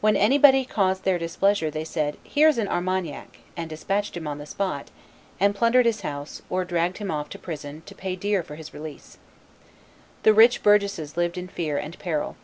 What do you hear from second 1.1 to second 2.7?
displeasure they said, 'Here's an